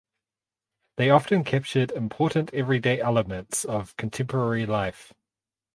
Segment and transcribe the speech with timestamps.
[0.97, 5.13] They often captured important everyday elements of contemporary life.